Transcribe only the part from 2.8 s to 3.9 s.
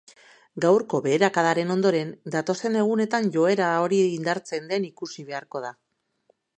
egunetan joera